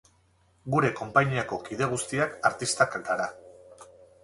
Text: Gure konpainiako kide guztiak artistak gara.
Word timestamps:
Gure 0.75 0.89
konpainiako 0.99 1.59
kide 1.67 1.91
guztiak 1.93 2.35
artistak 2.51 2.99
gara. 3.11 3.31